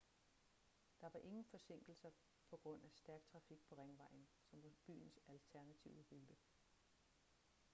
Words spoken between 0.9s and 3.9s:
der var ingen forsinkelser på grund af stærk trafik på